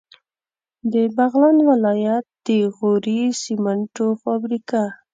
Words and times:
د 0.93 0.95
بغلان 1.15 1.57
ولایت 1.69 2.25
د 2.47 2.49
غوري 2.75 3.21
سیمنټو 3.43 4.07
فابریکه 4.21 4.83